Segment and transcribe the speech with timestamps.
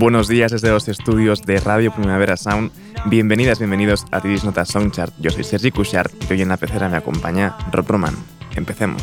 [0.00, 2.72] Buenos días desde los estudios de Radio Primavera Sound.
[3.04, 5.12] Bienvenidas, bienvenidos a Tidis Nota Soundchart.
[5.18, 8.16] Yo soy Sergi Cushart y hoy en la pecera me acompaña Rob Roman.
[8.56, 9.02] Empecemos.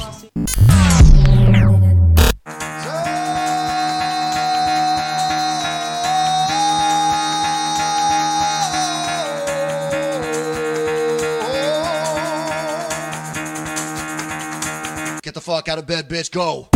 [15.22, 16.70] Get the fuck out of bed, bitch, go.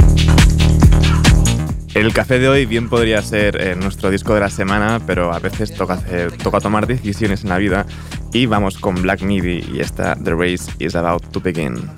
[1.93, 5.39] El café de hoy bien podría ser eh, nuestro disco de la semana, pero a
[5.39, 5.99] veces toca,
[6.41, 7.85] toca tomar decisiones en la vida
[8.31, 11.89] y vamos con Black Midi y esta The Race is About to Begin.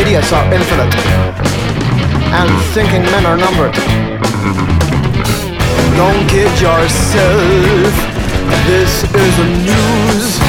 [0.00, 0.94] Idiots are infinite,
[2.32, 4.83] and thinking men are numbered.
[5.96, 7.94] Don't kid yourself.
[8.66, 10.40] This is a news.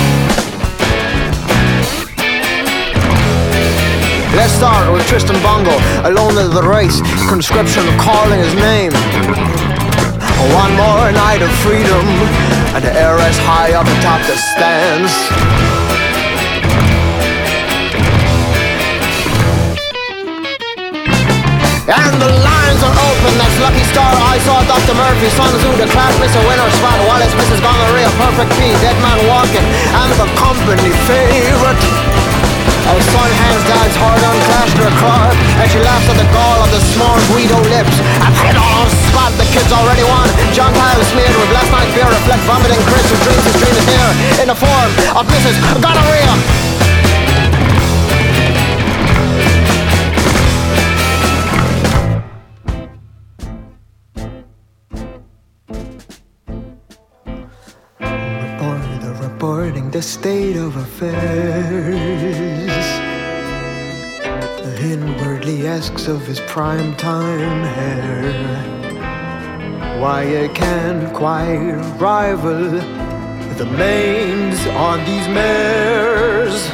[4.36, 8.92] Let's start with Tristan Bongo, alone in the race, conscription calling his name.
[10.54, 12.06] One more night of freedom,
[12.74, 15.75] and the air is high up atop the stands.
[21.86, 24.10] And the lines are open, that's Lucky Star.
[24.10, 24.98] I saw Dr.
[24.98, 26.42] Murphy, Sun Tzu, the class Mr.
[26.42, 27.62] Winner, Spot, Wallace, Mrs.
[27.62, 29.62] Gonorrhea, Perfect P, Dead Man Walking,
[29.94, 31.78] I'm the company favorite.
[32.90, 36.70] Our son hands dad's hard on Clash Clark And she laughs at the gall of
[36.70, 41.02] the small Guido lips I've hit all on spot, the kids already won John Kyle
[41.10, 44.54] smeared with last night's beer Reflect vomiting Chris who dreams his dream is here In
[44.54, 45.58] the form of Mrs.
[45.82, 46.75] Gonorrhea
[59.96, 61.16] the state of affairs.
[64.82, 68.34] Inwardly asks of his prime time hair
[70.02, 72.72] why it can't quite rival
[73.62, 76.68] the manes on these mares.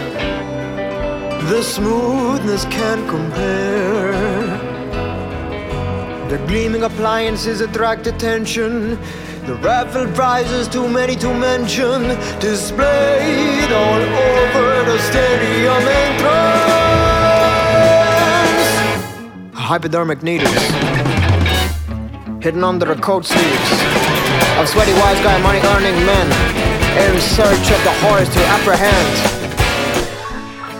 [1.51, 4.41] The smoothness can't compare.
[6.27, 8.97] The gleaming appliances attract attention
[9.45, 12.01] the raffle prizes, too many to mention,
[12.39, 16.71] displayed all over the stadium entrance.
[19.53, 20.53] Hypodermic needles
[22.41, 23.71] hidden under the coat sleeves
[24.59, 26.27] of sweaty wise guy money earning men
[26.97, 29.15] in search of the horse to apprehend.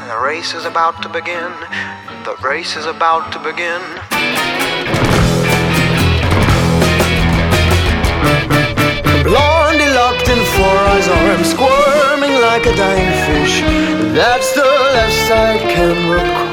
[0.09, 1.51] The race is about to begin.
[2.25, 4.70] The race is about to begin.
[13.25, 13.61] Fish.
[14.13, 14.65] That's the
[14.95, 16.51] last I can recall.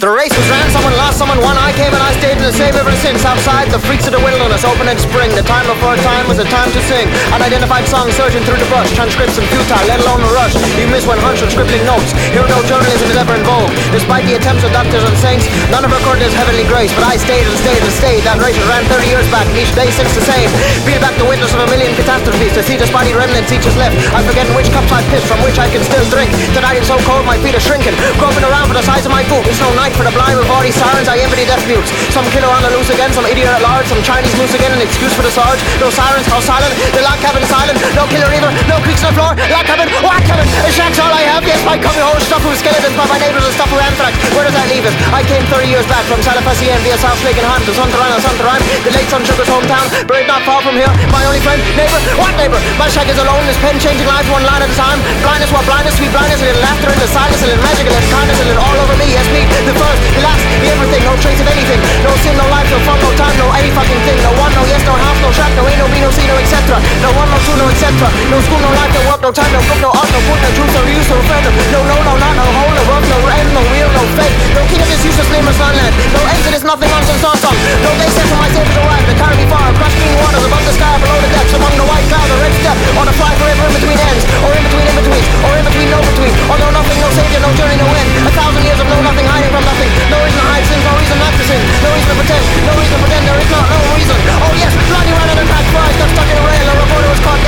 [0.00, 1.56] The race was ran, someone lost, someone won.
[1.56, 2.07] I came and I
[2.48, 3.20] the same ever since.
[3.28, 5.28] Outside, the freaks of the wilderness, open in spring.
[5.36, 7.04] The time before time was a time to sing.
[7.28, 8.88] Unidentified songs surging through the brush.
[8.96, 10.56] Transcripts and futile, let alone a rush.
[10.80, 12.16] You miss when hunch with scribbling notes.
[12.32, 13.76] Here no journalism is ever involved.
[13.92, 16.88] Despite the attempts of doctors and saints, none of recorded his heavenly grace.
[16.96, 18.24] But I stayed and stayed and stayed.
[18.24, 19.44] That race ran 30 years back.
[19.52, 20.48] Each day since the same.
[20.88, 22.56] Feel back the witness of a million catastrophes.
[22.56, 23.92] To see the spotty remnants each is left.
[24.16, 26.32] I'm forgetting which cups I've pissed from which I can still drink.
[26.56, 27.92] Tonight it's so cold, my feet are shrinking.
[28.16, 29.44] Groping around for the size of my boot.
[29.44, 31.92] It's no night for the blind with 40 sirens, I envy death mutes.
[32.08, 34.78] Some killer on the loose again, some idiot at large, some Chinese moose again, an
[34.78, 35.58] excuse for the sarge.
[35.82, 39.18] No sirens, how silent, the lock cabin silent, no killer either, no creaks on the
[39.18, 42.46] floor, lock cabin, what cabin, a shack's all I have, yes, my coming home stuffed
[42.46, 44.14] with skeletons by my neighbors and stuff for Amtrak.
[44.38, 44.94] Where does that leave us?
[45.10, 49.10] I came 30 years back from Salafasien via South Lakenheim to Suntarana, Suntarheim, the late
[49.10, 49.90] Sun Sugar's hometown.
[50.06, 50.90] Buried not far from here.
[51.10, 52.62] My only friend, neighbor, what neighbor?
[52.78, 55.02] My shag is alone, his pen changing lives one line at a time.
[55.26, 57.92] Blindness, what blindness, sweet blindness, a little laughter, a little silence, a little magic, a
[57.98, 59.10] little kindness, a little all over me.
[59.10, 61.80] Yes, me, the first, the last, the everything, no trace of anything.
[62.06, 64.20] No sin, no life, no fun, no time, no any fucking thing.
[64.20, 66.36] No one, no yes, no half, no track, no ain't, no be, no see, no
[66.36, 66.76] etc.
[67.00, 67.88] No one, no two, no etc.
[68.28, 70.50] No school, no life, no work, no time, no book, no art, no book, no
[70.52, 71.44] truth, no use, no friend.
[71.72, 74.36] No, no, no, not no hole, no work, no end, no real, no fake.
[74.52, 75.94] No king of this useless nameless land.
[76.12, 77.56] No end to this nothing nonsense awesome.
[77.80, 80.64] No day set for my saviors arrive to carry me far across green waters above
[80.68, 83.32] the sky below the depths among the white clouds, the red step, or to fly
[83.40, 86.34] forever in between ends, or in between in between, or in between no between.
[86.50, 88.08] Or no nothing, no savior, no journey, no end.
[88.28, 89.90] A thousand years of no nothing hiding from nothing.
[90.12, 91.60] No reason to hide sins, no reason not to sin.
[91.84, 94.18] No reason to pretend, no reason to pretend there is not no reason.
[94.42, 96.66] Oh yes, bloody ran and attack flies, got stuck in a rail.
[96.66, 97.47] A reporter was caught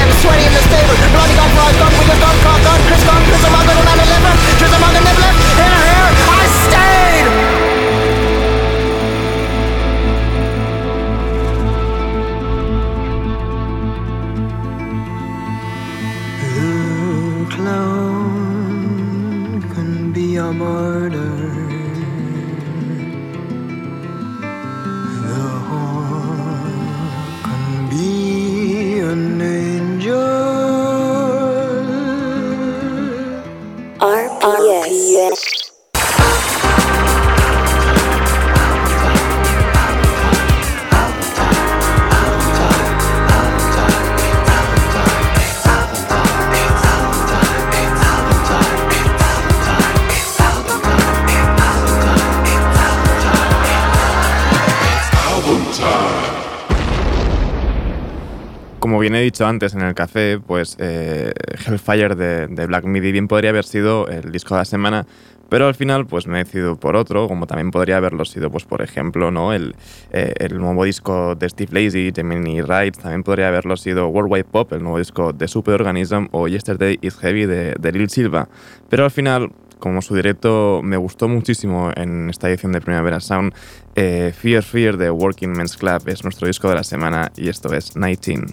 [59.21, 61.33] he dicho antes en el café, pues eh,
[61.67, 65.07] Hellfire de, de Black Midi bien podría haber sido el disco de la semana,
[65.51, 68.65] pero al final pues me he decidido por otro, como también podría haberlo sido, pues
[68.65, 69.53] por ejemplo, ¿no?
[69.53, 69.75] el,
[70.13, 74.73] eh, el nuevo disco de Steve Lazy, Gemini Rights, también podría haberlo sido Worldwide Pop,
[74.73, 78.49] el nuevo disco de Superorganism, o Yesterday is Heavy de, de Lil Silva.
[78.89, 79.51] Pero al final,
[79.81, 83.53] como su directo me gustó muchísimo en esta edición de Primavera Sound,
[83.97, 87.75] eh, Fear Fear de Working Men's Club es nuestro disco de la semana y esto
[87.75, 88.47] es 19.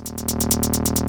[0.00, 0.99] ああ。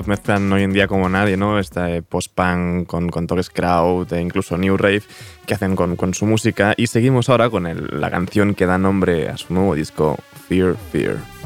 [0.00, 1.58] Mezclan hoy en día como nadie, ¿no?
[1.58, 5.02] Este post-punk con, con toques crowd e incluso new rave
[5.46, 6.74] que hacen con, con su música.
[6.76, 7.66] Y seguimos ahora con
[8.00, 10.16] la canción que da nombre a su nuevo disco,
[10.48, 11.41] Fear Fear.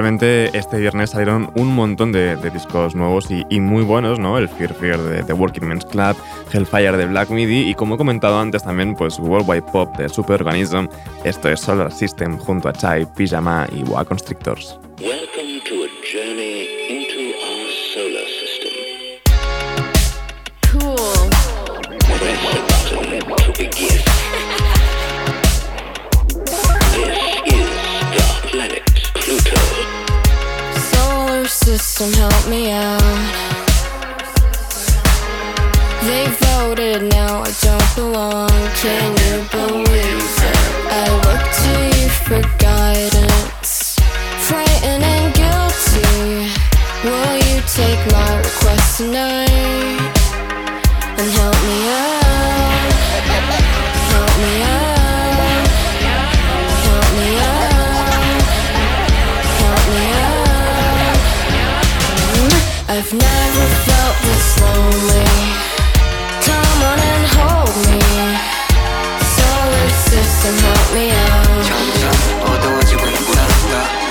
[0.00, 4.38] Realmente este viernes salieron un montón de, discos nuevos y, muy buenos, ¿no?
[4.38, 6.16] El Fear Fear de The Working Men's Club,
[6.50, 10.86] Hellfire de Black Midi y como he comentado antes también, pues Worldwide Pop de Superorganism.
[11.24, 14.80] Esto es Solar System junto a Chai, Pyjama y Boa Constrictors.
[31.78, 33.00] System help me out.
[36.02, 38.50] They voted, now I don't belong.
[38.82, 40.58] Can you believe it?
[40.90, 43.94] I look to you for guidance.
[44.48, 46.50] Frightened and guilty.
[47.04, 50.00] Will you take my request tonight
[51.20, 52.92] and help me out?
[54.10, 54.79] Help me out.
[63.00, 65.24] I've never felt this lonely.
[66.44, 67.96] Come on and hold me.
[69.24, 71.64] Solar system, help me out.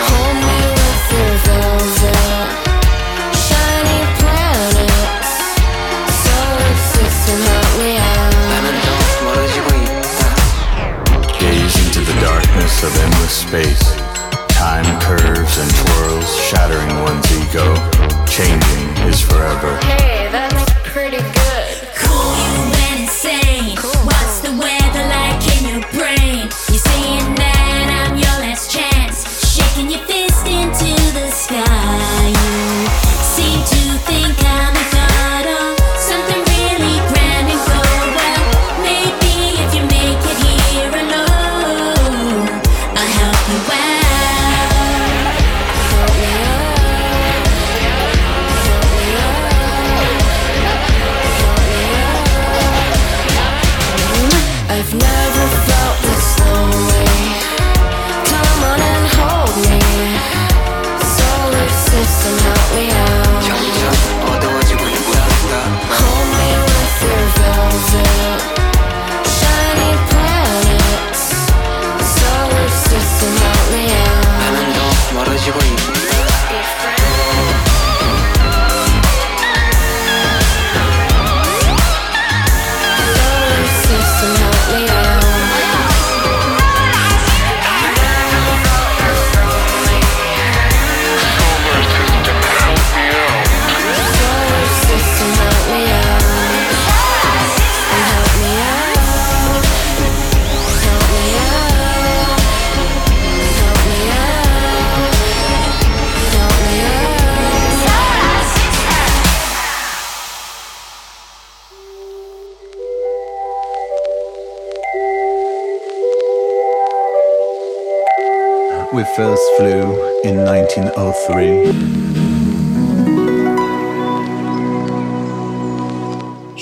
[0.09, 1.05] Hold me with.
[3.37, 5.31] Shiny planets.
[6.25, 8.33] Solar system, help me out.
[11.37, 13.85] Gaze into the darkness of endless space.
[14.49, 18.08] Time curves and twirls, shattering one's ego.
[18.29, 19.77] Changing is forever.
[19.83, 21.87] Hey, that's pretty good.
[21.95, 22.78] Cool,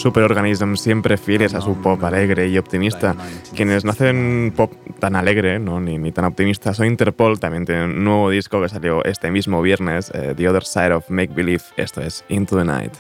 [0.08, 3.14] Superorganism siempre fieles a su pop alegre y optimista.
[3.54, 5.82] Quienes no hacen pop tan alegre ¿no?
[5.82, 9.62] ni, ni tan optimista son Interpol, también tienen un nuevo disco que salió este mismo
[9.62, 12.94] viernes, eh, The Other Side of Make Believe, esto es Into the Night.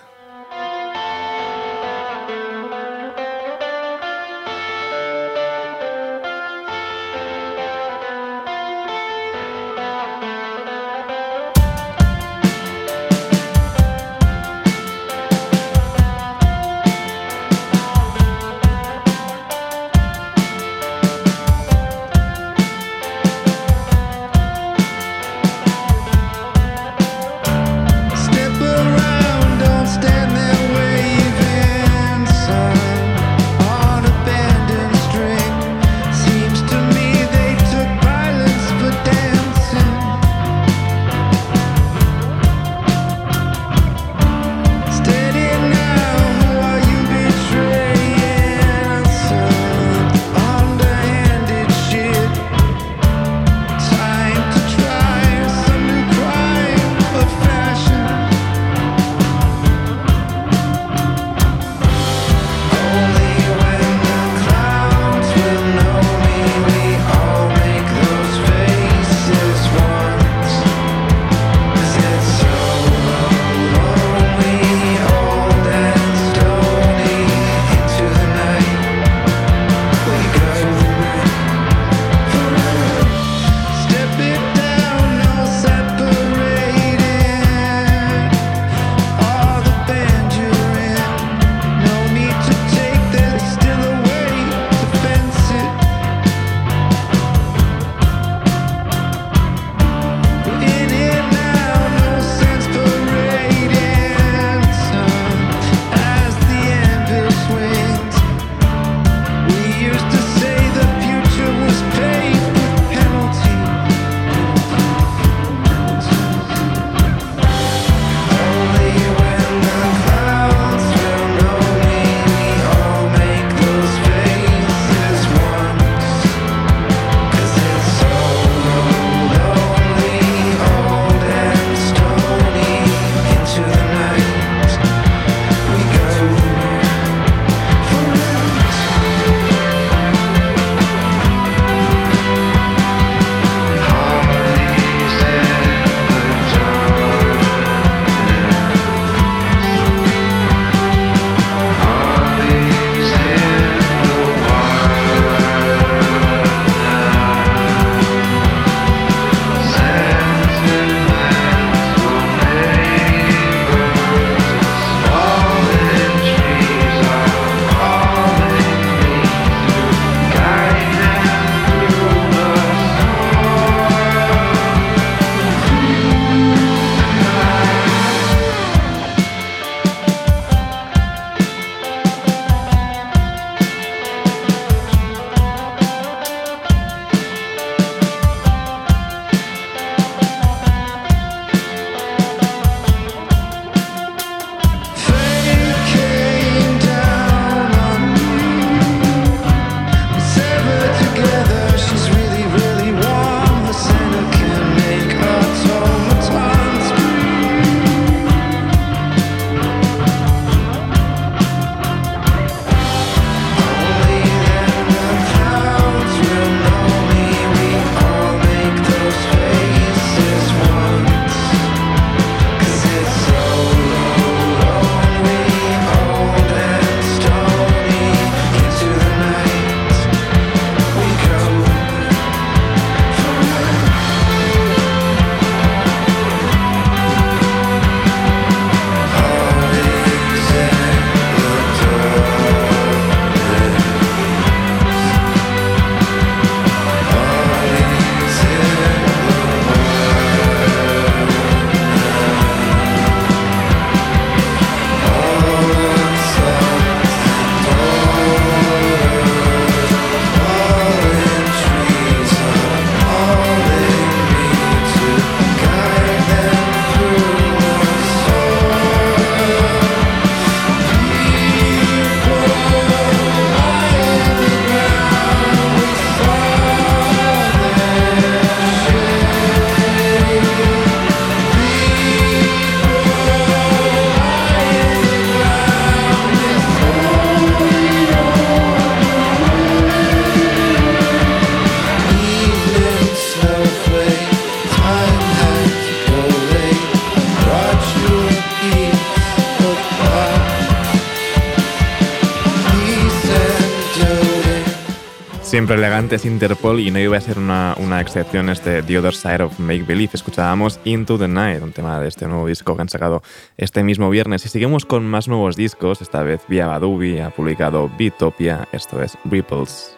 [305.97, 309.57] Elegantes Interpol y no iba a ser una, una excepción este The Other Side of
[309.57, 310.11] Make Believe.
[310.13, 313.23] Escuchábamos Into the Night, un tema de este nuevo disco que han sacado
[313.57, 314.45] este mismo viernes.
[314.45, 319.17] Y seguimos con más nuevos discos, esta vez vía Badubi ha publicado Bitopia, esto es
[319.25, 319.96] Ripples.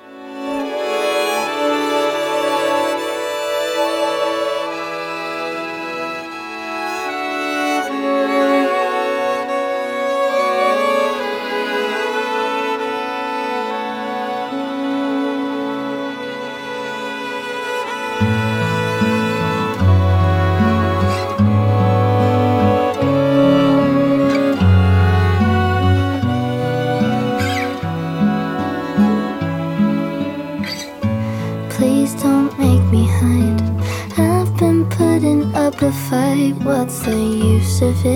[37.82, 38.09] Use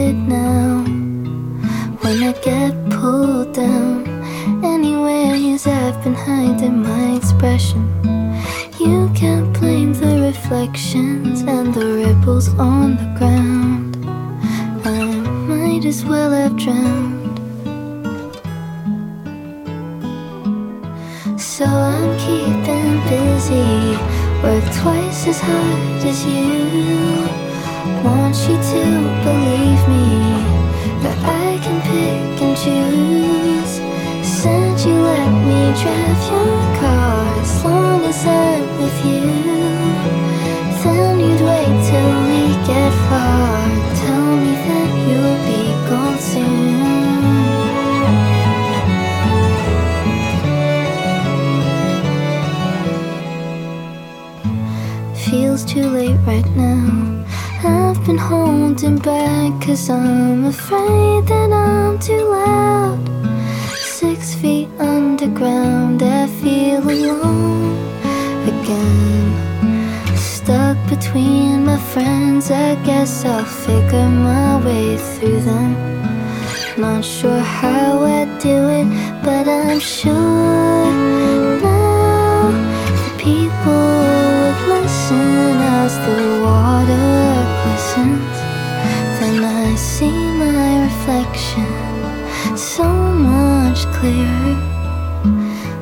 [92.64, 94.56] so much clearer.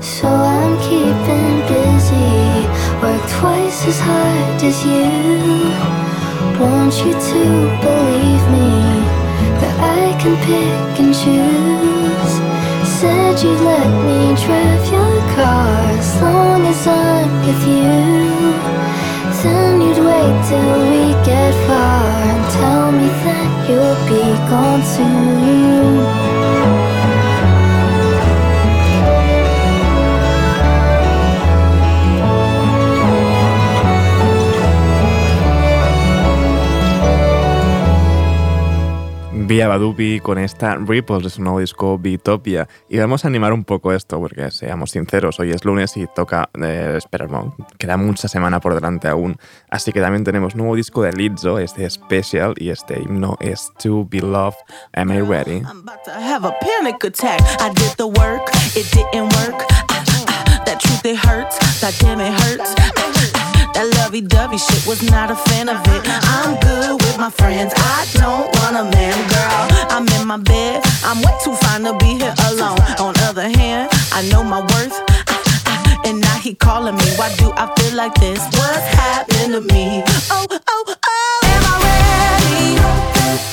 [0.02, 2.66] So I'm keeping busy,
[3.02, 5.70] work twice as hard as you.
[6.60, 7.44] Want you to
[7.86, 8.72] believe me
[9.62, 12.34] that I can pick and choose.
[12.98, 17.94] Said you'd let me drive your car as long as I'm with you.
[19.44, 26.21] Then you'd wait till we get far and tell me that you'll be gone soon.
[39.52, 42.70] Vía Badubi con esta Ripples de su nuevo disco Bitopia.
[42.88, 46.50] Y vamos a animar un poco esto, porque seamos sinceros, hoy es lunes y toca.
[46.64, 49.36] Eh, espera, no, queda mucha semana por delante aún.
[49.70, 54.06] Así que también tenemos nuevo disco de Lizzo, este Special, y este himno es To
[54.06, 54.56] Be Loved.
[54.94, 55.58] Am I ready?
[55.58, 56.56] I'm about to have a
[63.74, 66.02] that lovey dovey shit was not a fan of it.
[66.06, 67.74] I'm good with my friends.
[67.76, 69.68] I don't want a man, girl.
[69.96, 70.82] I'm in my bed.
[71.04, 72.80] I'm way too fine to be here alone.
[73.00, 74.98] On other hand, I know my worth.
[76.04, 77.06] And now he calling me.
[77.16, 78.40] Why do I feel like this?
[78.58, 80.04] What's happening to me?
[80.32, 81.40] Oh, oh, oh.
[81.54, 82.82] Am I ready?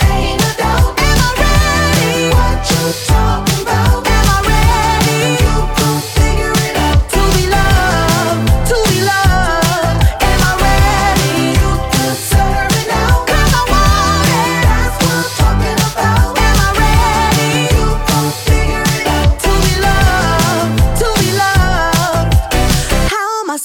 [0.09, 0.99] Ain't a doubt.
[0.99, 2.33] Am I ready?
[2.33, 3.88] What you talking about?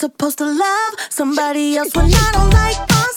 [0.03, 3.12] Supposed to love somebody else when I don't like?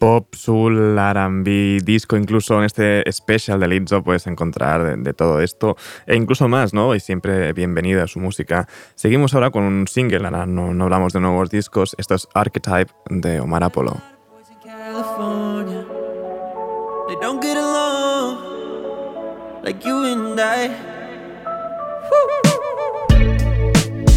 [0.00, 5.76] pop, soul, RB, disco, incluso en este especial de Lizzo puedes encontrar de, todo esto
[6.06, 6.94] e incluso más, ¿no?
[6.94, 8.66] Y siempre bienvenida a su música.
[8.94, 13.62] Seguimos ahora con un single, no, hablamos de nuevos discos, esto es Archetype de Omar
[13.62, 13.98] Apollo.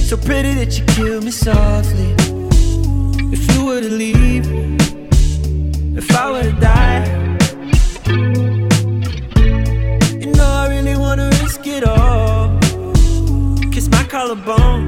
[0.05, 2.13] So pretty that you kill me softly.
[3.33, 4.92] If you were to leave.
[5.95, 7.03] if I would die.
[10.23, 12.59] You know I really wanna risk it all.
[13.71, 14.87] Kiss my collarbone,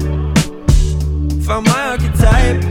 [1.42, 2.62] find my archetype.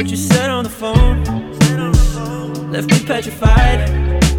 [0.00, 1.22] What you said on the phone
[2.72, 4.29] left me petrified.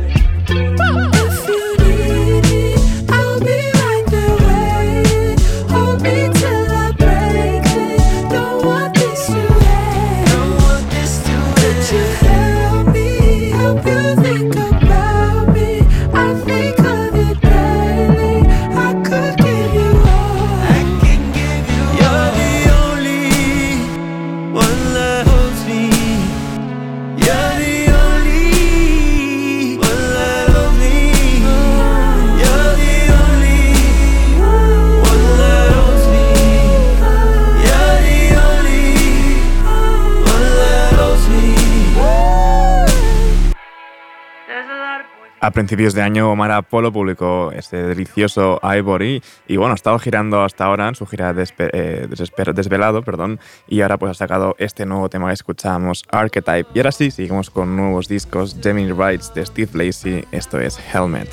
[45.61, 50.65] principios de año, Omar Apolo publicó este delicioso Ivory y bueno, ha estado girando hasta
[50.65, 52.07] ahora en su gira despe eh,
[52.55, 56.67] Desvelado perdón, y ahora pues ha sacado este nuevo tema que escuchamos, Archetype.
[56.73, 61.29] Y ahora sí, seguimos con nuevos discos, Gemini Rights de Steve Lacey, esto es Helmet.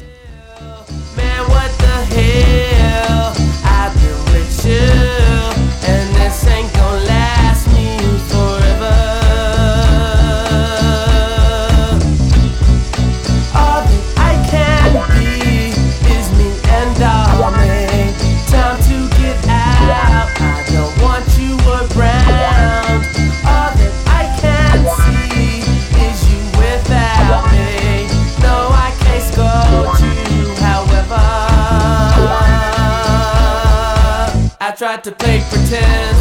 [34.88, 36.16] tried to play pretend.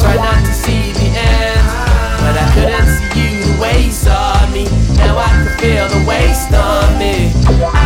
[0.00, 1.64] Tried not to see the end.
[2.22, 4.64] But I couldn't see you the way you saw me.
[4.96, 7.30] Now I can feel the waste on me.
[7.76, 7.83] I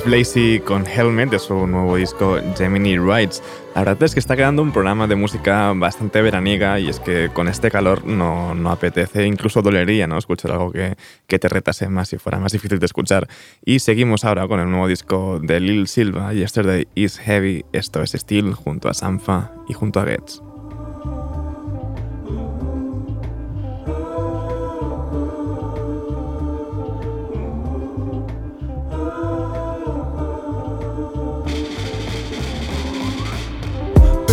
[0.00, 3.42] Steve con Helmet de su nuevo disco Gemini Rides.
[3.74, 7.30] La verdad es que está quedando un programa de música bastante veraniega y es que
[7.32, 10.18] con este calor no, no apetece, incluso dolería ¿no?
[10.18, 10.96] escuchar algo que,
[11.28, 13.28] que, te retase más y fuera más difícil de escuchar.
[13.64, 18.12] Y seguimos ahora con el nuevo disco de Lil Silva, Yesterday is Heavy, esto es
[18.12, 20.04] Steel, junto a Sanfa y junto a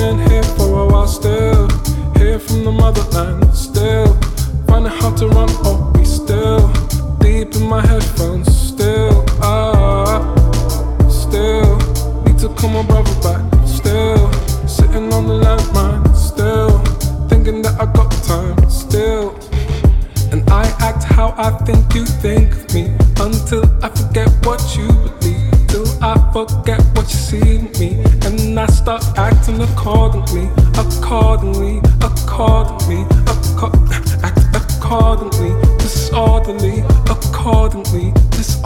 [0.02, 1.14] Ghetts.
[1.14, 1.68] still
[2.18, 3.56] here from the motherland.
[3.56, 4.08] Still
[4.66, 6.68] finding how to run or be still.
[7.20, 8.47] Deep in my headphones.
[8.49, 10.20] Still, ah,
[11.08, 11.78] still
[12.24, 13.68] need to call my brother back.
[13.68, 14.32] Still
[14.68, 16.16] sitting on the landmine.
[16.16, 16.80] Still
[17.30, 18.58] thinking that I got time.
[18.70, 19.38] Still.
[20.32, 22.86] And I act how I think you think of me
[23.20, 25.61] until I forget what you believe.
[25.72, 33.05] Till I forget what you see in me, and I start acting accordingly, accordingly, accordingly,
[33.32, 33.72] acco-
[34.22, 38.57] act accordingly, disorderly, accordingly, dis.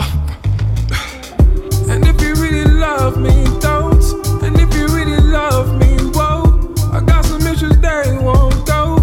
[1.90, 4.04] and if you really love me, don't.
[4.44, 8.98] And if you really love me, whoa, I got some issues they won't go.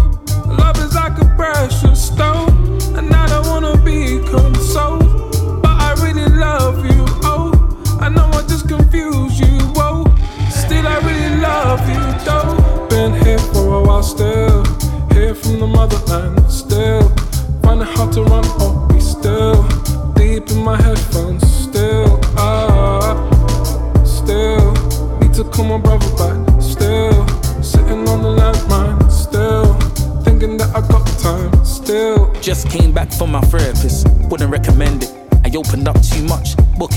[0.45, 2.51] Love is like a precious stone,
[2.97, 5.02] and I don't wanna be consoled,
[11.43, 12.03] love you.
[12.25, 14.63] Though been here for a while, still
[15.11, 16.51] here from the motherland.
[16.51, 17.09] Still
[17.61, 18.43] finding how to run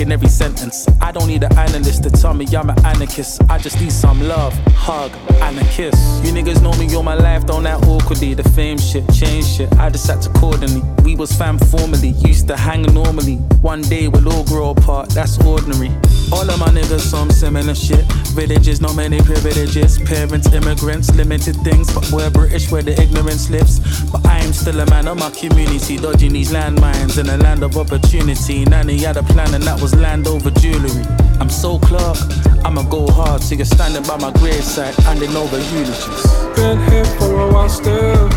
[0.06, 0.86] booking every sentence.
[1.00, 3.42] I don't need an analyst to tell me I'm an anarchist.
[3.50, 5.10] I just need some love, hug,
[5.42, 5.94] and a kiss.
[6.24, 8.34] You niggas know me all my life, don't act awkwardly.
[8.34, 10.82] The fame shit, change shit, I just act accordingly.
[11.02, 13.36] We was fam formally, used to hang normally.
[13.62, 15.90] One day we'll all grow apart, that's ordinary.
[16.32, 18.04] All of my niggas some similar shit.
[18.34, 19.98] Villages, not many privileges.
[19.98, 23.80] Parents, immigrants, limited things, but we're British where the ignorance lives.
[24.10, 27.62] But I am still a man of my community, dodging these landmines in a land
[27.62, 28.64] of opportunity.
[28.64, 31.04] Nanny had a plan and that was land over jewelry.
[31.40, 32.18] I'm so Clark,
[32.64, 36.22] I'ma go hard till you're standing by my graveside, handing over eulogies.
[36.56, 38.28] Been here for a while still,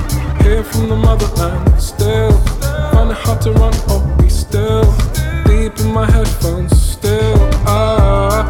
[0.43, 2.31] here from the motherland still.
[2.91, 4.83] Finding hard to run or be still,
[5.45, 7.37] deep in my headphones still.
[7.65, 8.43] Ah,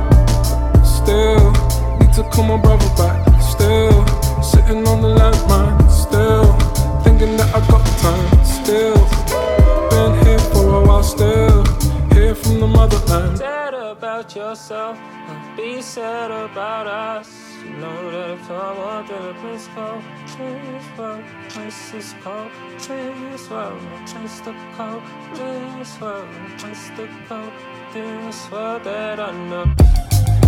[0.83, 1.51] still
[1.99, 3.19] need to call my brother back.
[3.41, 4.05] Still
[4.41, 5.89] sitting on the landmine.
[5.89, 6.45] Still
[7.03, 8.45] thinking that I got time.
[8.45, 8.97] Still
[9.89, 11.63] been here for a while still,
[12.29, 13.37] here from the motherland.
[13.37, 14.97] Said about yourself,
[15.29, 17.29] and be said about us.
[17.63, 22.51] You know that if I want to the place called Please well, place is called
[22.77, 23.77] Please well,
[24.07, 25.01] place to call
[25.33, 26.27] Please well,
[26.57, 27.49] place to call
[27.93, 30.38] This world that I know.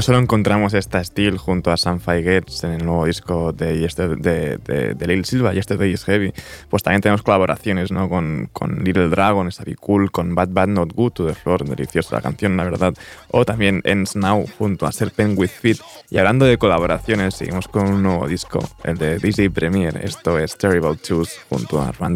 [0.00, 4.16] No solo encontramos esta Steel junto a Sam Getz en el nuevo disco de, Yester-
[4.16, 6.32] de, de, de Lil Silva, Yesterday is Heavy,
[6.70, 8.08] pues también tenemos colaboraciones ¿no?
[8.08, 12.16] con, con Little Dragon, está Cool, con Bad Bad Not Good to the Floor, deliciosa
[12.16, 12.94] la canción, la verdad,
[13.30, 15.76] o también Ends Now junto a Serpent with Feet.
[16.08, 20.56] Y hablando de colaboraciones, seguimos con un nuevo disco, el de DJ Premier, esto es
[20.56, 22.14] Terrible Choose junto a Run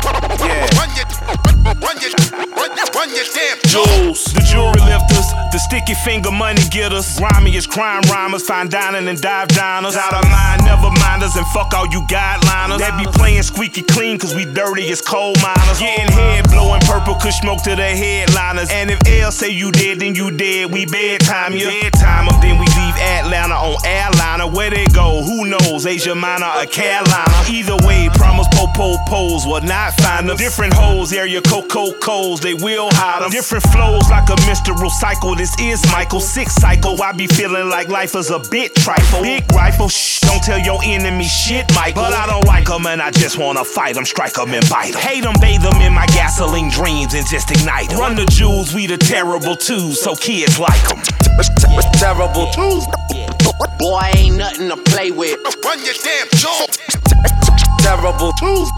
[0.00, 0.40] the
[3.70, 4.24] Jewels.
[4.34, 9.48] The jewelry lifters, the sticky finger money getters, grimiest crime rhymers, fine dining and dive
[9.48, 9.96] diners.
[9.96, 12.78] Out of mind, never minders, and fuck all you guideliners.
[12.78, 15.78] That be playing squeaky clean, cause we dirty as coal miners.
[15.78, 18.70] Getting head blowing purple, kush smoke to the headliners.
[18.70, 20.72] And if L say you dead, then you dead.
[20.72, 21.70] We bedtime you.
[21.70, 24.50] Bedtime them, then we leave Atlanta on airliner.
[24.50, 25.86] Where they go, who knows?
[25.86, 27.38] Asia Minor or Carolina.
[27.48, 30.38] Either way, promise pole poles will not find us.
[30.38, 33.30] Different holes, area cocoa coals, they will hide them.
[33.30, 35.34] Different flows like a menstrual cycle.
[35.34, 37.00] This is Michael six cycle.
[37.02, 39.22] I be feeling like life is a bit trifle.
[39.22, 42.02] Big rifle, shh, don't tell your enemy shit, Michael.
[42.02, 44.92] But I don't like them and I just wanna fight them, strike them and bite
[44.92, 45.00] them.
[45.00, 47.98] Hate them, bathe them in my gasoline dreams and just ignite 'em.
[47.98, 51.02] Run the jewels, we the terrible twos, so kids like them.
[51.94, 52.86] Terrible twos.
[53.78, 55.38] Boy, ain't nothing to play with.
[55.64, 56.66] Run your damn jaw.
[57.78, 58.70] Terrible twos.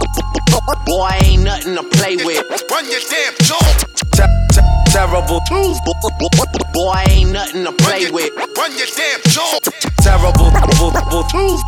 [1.64, 2.42] Nothing to play with.
[2.72, 3.62] Run your damn jaw.
[4.90, 5.78] Terrible twos.
[6.74, 8.30] Boy, ain't nothing to play with.
[8.58, 9.60] Run your damn jaw.
[10.00, 10.50] Terrible
[11.30, 11.62] twos.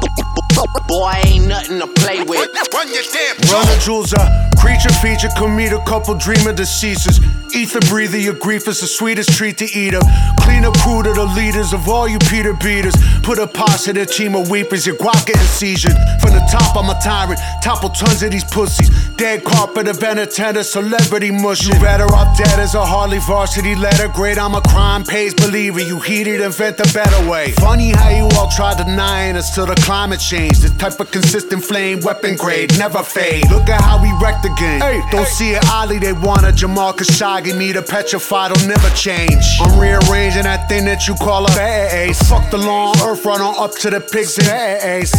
[0.89, 2.51] Boy, ain't nothing to play with.
[2.73, 4.57] Run your damn Run the jewels up.
[4.59, 7.21] Creature feature, come meet a couple dreamer deceases.
[7.55, 10.03] Ether breather, your grief is the sweetest treat to eat up.
[10.41, 12.95] Clean up crew to the leaders of all you Peter beaters.
[13.23, 15.95] Put a positive team of weepers, your guac getting seizure.
[16.21, 17.39] From the top, I'm a tyrant.
[17.63, 18.91] Topple tons of these pussies.
[19.17, 21.65] Dead carpet, a tender, celebrity mush.
[21.67, 24.37] You better off dead as a Harley varsity letter grade.
[24.39, 25.81] I'm a crime pays believer.
[25.81, 27.53] You heated, invent a better way.
[27.53, 30.59] Funny how you all try denying us till the climate change.
[30.59, 33.49] The type of consistent flame, weapon grade, never fade.
[33.51, 34.81] Look at how we wrecked the game.
[34.81, 37.44] Hey, don't see it, Ali, they want a Jamal Khashoggi.
[37.45, 39.45] Me to petrified, will never change.
[39.61, 42.19] I'm rearranging that thing that you call a base.
[42.29, 45.13] Fuck the long earth, run on up to the pigs and ace.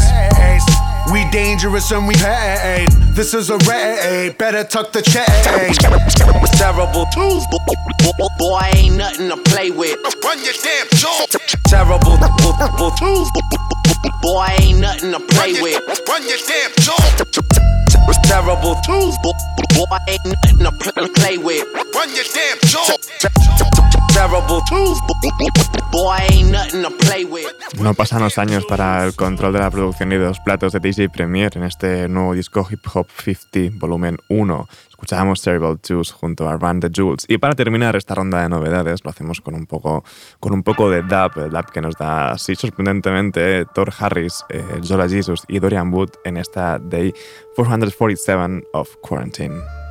[1.13, 2.89] We dangerous and we paid.
[3.13, 4.37] This is a raid.
[4.37, 5.23] Better tuck the chain.
[6.57, 7.45] Terrible twos.
[8.39, 9.95] Boy, ain't nothing to play with.
[10.23, 11.25] Run your damn jaw.
[11.67, 12.17] Terrible
[12.97, 13.29] twos.
[14.21, 15.79] Boy, ain't nothing to play with.
[16.09, 16.97] Run your damn jaw.
[18.23, 19.15] Terrible twos.
[19.75, 21.65] Boy, ain't nothing to play with.
[21.93, 22.55] Run your damn.
[27.79, 30.79] No pasan los años para el control de la producción y de los platos de
[30.79, 34.67] DJ Premier en este nuevo disco Hip Hop 50 volumen 1.
[34.89, 37.25] Escuchábamos Terrible Twos junto a Run the Jewels.
[37.27, 40.03] Y para terminar esta ronda de novedades lo hacemos con un poco,
[40.39, 44.63] con un poco de dub, el dub que nos da así sorprendentemente Thor Harris, eh,
[44.83, 47.13] Zola Jesus y Dorian Wood en esta Day
[47.55, 49.84] 447 of Quarantine.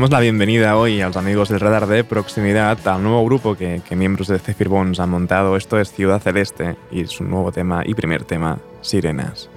[0.00, 3.82] Damos la bienvenida hoy a los amigos del Radar de Proximidad al nuevo grupo que,
[3.90, 5.58] miembros de Zephyr Bones han montado.
[5.58, 9.50] Esto es Ciudad Celeste y su nuevo tema y primer tema, Sirenas.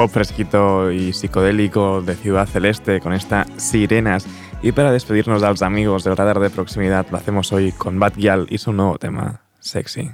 [0.00, 4.26] Pop fresquito y psicodélico de Ciudad Celeste con estas sirenas.
[4.62, 8.14] Y para despedirnos de los amigos del radar de proximidad, lo hacemos hoy con Bad
[8.16, 10.10] Gyal y su nuevo tema, Sexy.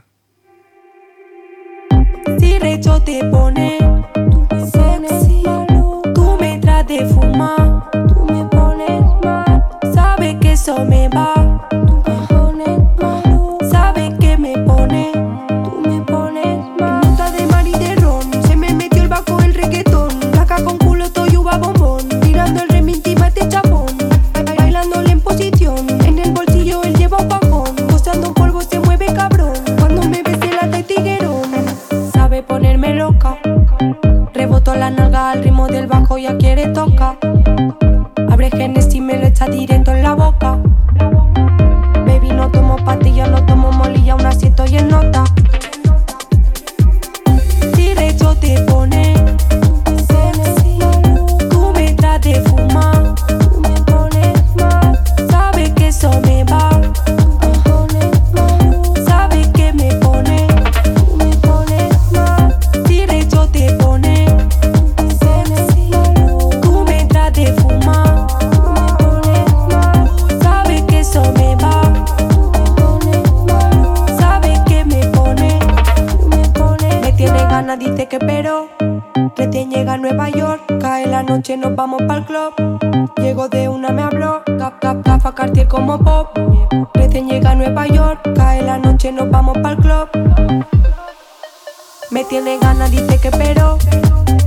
[92.47, 93.76] Tiene ganas, dice que pero.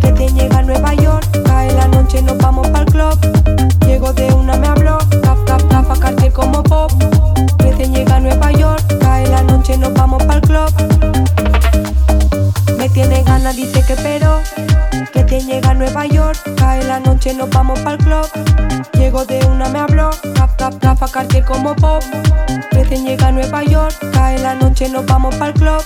[0.01, 3.19] Recién llega a Nueva York, cae la noche, nos vamos pa'l club.
[3.85, 6.89] Llego de una, me habló, gaf, gaf, gafa, Cartier como pop.
[7.57, 10.71] Recién llega a Nueva York, cae la noche, nos vamos pa'l club.
[12.77, 14.39] Me tiene ganas, dice que pero
[15.11, 18.25] Que te llega a Nueva York Cae la noche, nos vamos pa'l club
[18.93, 22.01] Llego de una, me habló Gaf, gaf, gafa, Cartier como pop
[22.71, 25.83] Recién llega a Nueva York Cae la noche, nos vamos pa'l club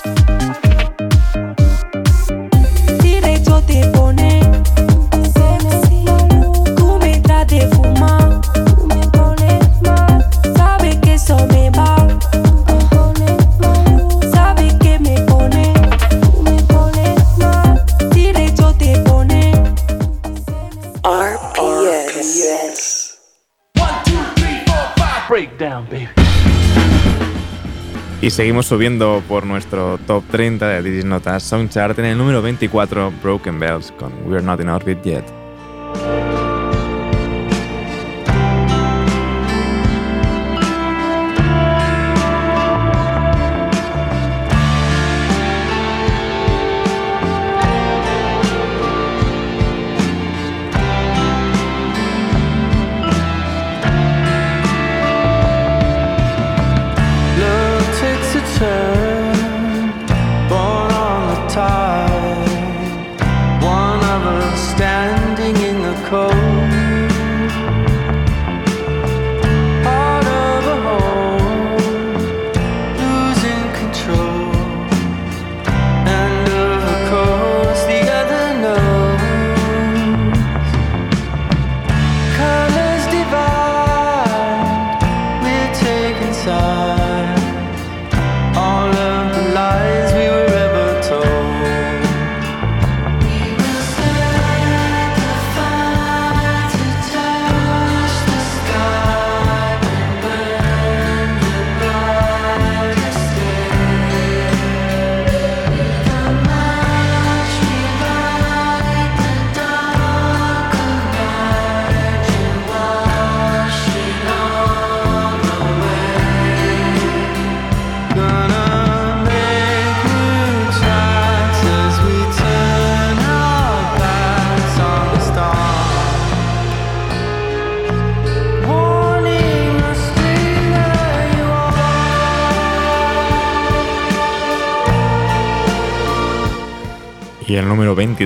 [28.33, 32.17] seguimos subiendo por nuestro top 30 de This Is Not Us Song Chart en el
[32.17, 36.32] número 24, Broken Bells con We're Not in Orbit Yet.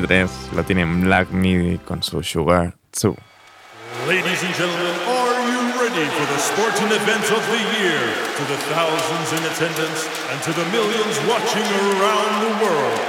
[0.08, 3.14] 3 la Black Midi con su Sugar 2.
[4.08, 7.99] Ladies and gentlemen, are you ready for the sporting event of the year?
[8.38, 12.99] To the thousands in attendance and to the millions watching around the world,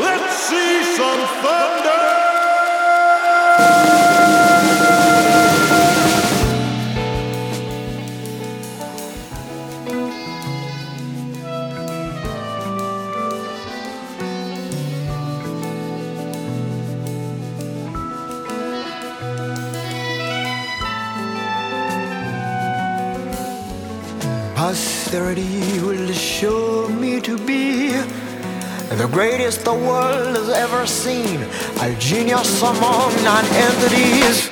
[0.00, 2.13] let's see some thunder!
[29.14, 31.38] Greatest the world has ever seen.
[31.80, 34.50] A genius among non-entities.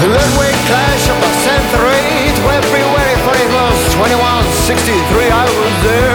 [0.00, 2.08] The Ludwig clash of the century
[2.38, 6.13] to everywhere it was 2163 I was there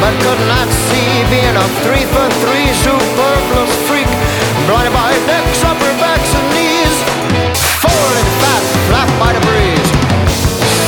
[0.00, 4.10] But could not see being a three for three superfluous freak.
[4.68, 6.96] Blinded by necks, upper backs and knees.
[7.80, 9.90] Falling fat, flat by the breeze.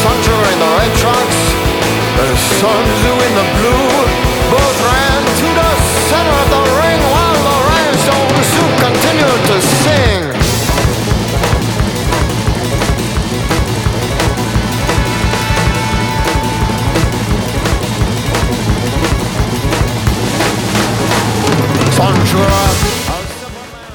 [0.03, 1.41] Sancho in the red trunks.
[2.19, 2.85] The Sun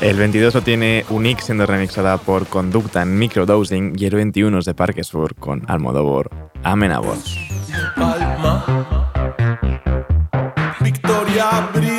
[0.04, 4.66] El 22 lo tiene Unique siendo remixada por Conducta en Microdosing y el 21 es
[4.66, 6.30] de Parque Sur con Almodóvar.
[7.96, 8.66] Palma,
[10.82, 11.93] Victoria Abril,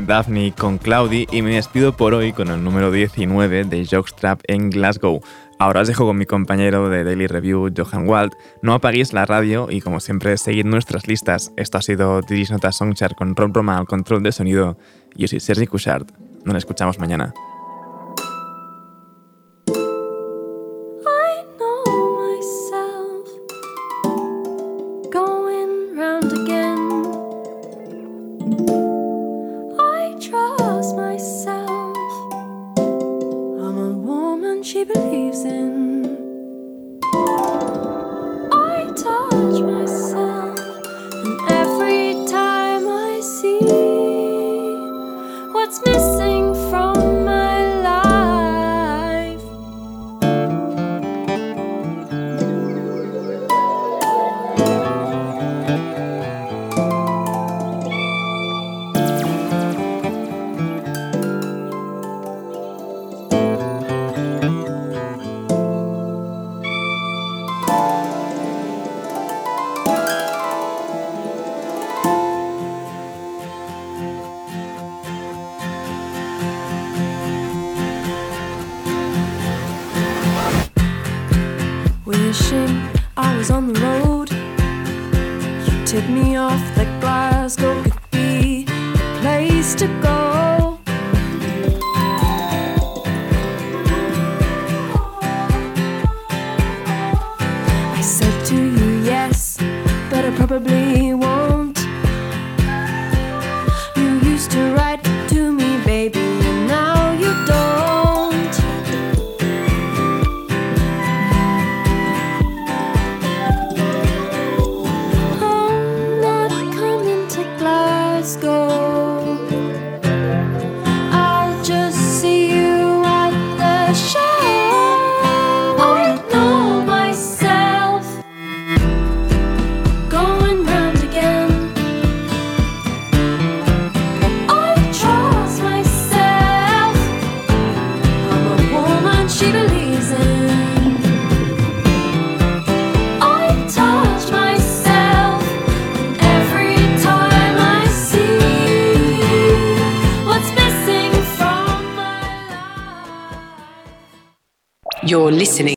[0.00, 3.64] 20 lo tiene Daphne con Cloudy y me despido por hoy con el número 19
[3.64, 5.20] de Jockstrap en Glasgow.
[5.58, 8.32] Ahora os dejo con mi compañero de Daily Review, Johan Wald.
[8.62, 11.52] No apaguéis la radio y como siempre seguid nuestras listas.
[11.56, 14.78] Esto ha sido Didis Nota Songchart con Rob Roma al control de sonido.
[15.14, 15.66] Yo soy Sergi.
[16.44, 17.34] Nos escuchamos mañana.